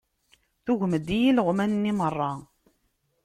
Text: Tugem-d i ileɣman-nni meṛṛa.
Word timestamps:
Tugem-d 0.65 1.07
i 1.17 1.19
ileɣman-nni 1.29 1.93
meṛṛa. 1.99 2.31